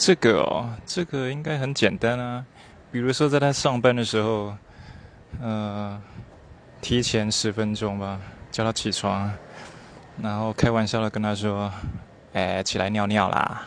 [0.00, 2.42] 这个哦，这个应该很简单啊。
[2.90, 4.56] 比如说，在他上班的时候，
[5.42, 6.00] 呃，
[6.80, 8.18] 提前十分钟吧，
[8.50, 9.30] 叫他起床，
[10.22, 11.70] 然后开玩笑的跟他说
[12.32, 13.66] ：“哎，起来尿尿啦。”